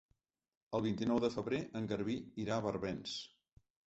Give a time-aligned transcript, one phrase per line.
[0.77, 2.15] El vint-i-nou de febrer en Garbí
[2.45, 3.13] irà a Barbens.